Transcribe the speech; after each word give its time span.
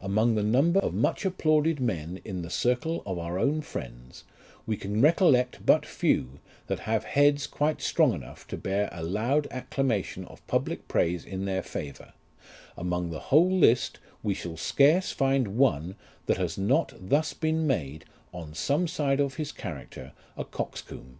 Among 0.00 0.36
the 0.36 0.42
number 0.42 0.80
of 0.80 0.94
much 0.94 1.26
applauded 1.26 1.80
men 1.80 2.18
in 2.24 2.40
the 2.40 2.48
circle 2.48 3.02
of 3.04 3.18
our 3.18 3.38
own 3.38 3.60
friends, 3.60 4.24
we 4.64 4.74
can 4.78 5.02
recollect 5.02 5.66
but 5.66 5.84
few 5.84 6.40
that 6.66 6.78
have 6.88 7.04
heads 7.04 7.46
quite 7.46 7.82
strong 7.82 8.14
enough 8.14 8.46
to 8.46 8.56
bear 8.56 8.88
a 8.90 9.02
loud 9.02 9.46
acclamation 9.50 10.24
of 10.28 10.46
public 10.46 10.88
praise 10.88 11.26
in 11.26 11.44
their 11.44 11.62
favour; 11.62 12.14
among 12.74 13.10
the 13.10 13.20
whole 13.28 13.50
list 13.52 13.98
we 14.22 14.32
shall 14.32 14.56
scarce 14.56 15.12
find 15.12 15.58
one 15.58 15.96
that 16.24 16.38
has 16.38 16.56
not 16.56 16.94
thus 16.98 17.34
been 17.34 17.66
made, 17.66 18.06
on 18.32 18.54
some 18.54 18.88
side 18.88 19.20
of 19.20 19.34
his 19.34 19.52
character, 19.52 20.12
a 20.38 20.44
coxcomb. 20.46 21.18